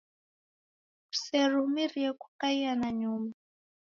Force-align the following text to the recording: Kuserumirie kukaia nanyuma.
Kuserumirie 1.09 2.09
kukaia 2.21 2.71
nanyuma. 2.79 3.29